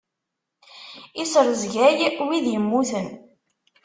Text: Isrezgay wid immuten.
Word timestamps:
Isrezgay 1.21 1.99
wid 2.29 2.45
immuten. 2.57 3.07